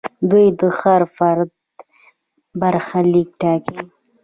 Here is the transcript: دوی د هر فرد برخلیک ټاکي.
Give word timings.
دوی 0.29 0.45
د 0.59 0.61
هر 0.79 1.01
فرد 1.15 1.49
برخلیک 2.61 3.29
ټاکي. 3.41 3.79